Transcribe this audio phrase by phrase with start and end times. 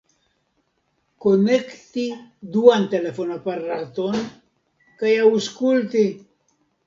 [1.25, 2.05] Konekti
[2.55, 4.17] duan telefonaparaton
[5.03, 6.05] kaj aŭskulti.